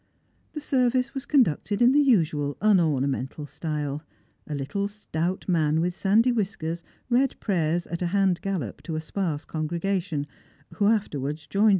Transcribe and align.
The 0.53 0.59
service 0.59 1.13
was 1.13 1.27
conducted 1.27 1.79
in 1.79 1.91
the 1.91 1.99
usual 2.01 2.57
unomamental 2.59 3.45
style; 3.47 4.01
a 4.47 4.55
Httle 4.55 4.89
stout 4.89 5.47
man 5.47 5.79
with 5.79 5.93
sandy 5.93 6.31
whiskers 6.31 6.83
read 7.07 7.39
prayers 7.39 7.85
at 7.85 8.01
a 8.01 8.07
hand 8.07 8.41
gallop 8.41 8.81
to 8.81 8.95
a 8.95 8.99
sparse 8.99 9.45
congregation, 9.45 10.25
who 10.73 10.87
afterwards 10.87 11.41
joined 11.45 11.45
2S2 11.45 11.45
Strangers 11.49 11.51
and 11.59 11.61
Pilgrims. 11.61 11.69